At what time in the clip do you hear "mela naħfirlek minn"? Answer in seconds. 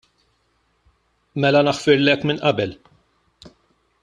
1.43-2.43